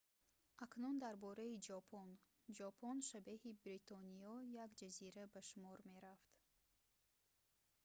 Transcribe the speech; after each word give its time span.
акнун 0.65 0.95
дар 1.03 1.15
бораи 1.25 1.61
ҷопон 1.67 2.09
ҷопон 2.57 2.97
шабеҳи 3.09 3.57
бритониё 3.61 4.33
як 4.63 4.69
ҷазира 4.79 5.23
ба 5.33 5.41
шумор 5.49 5.77
мерафт 5.91 6.31